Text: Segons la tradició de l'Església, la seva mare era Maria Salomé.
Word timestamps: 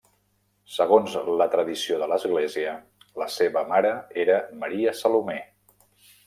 Segons 0.75 1.17
la 1.41 1.45
tradició 1.55 1.99
de 2.03 2.07
l'Església, 2.13 2.73
la 3.23 3.27
seva 3.35 3.63
mare 3.75 3.93
era 4.25 4.39
Maria 4.65 4.97
Salomé. 5.03 5.39